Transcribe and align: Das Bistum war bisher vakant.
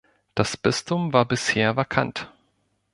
Das 0.33 0.57
Bistum 0.57 1.13
war 1.13 1.25
bisher 1.27 1.75
vakant. 1.75 2.33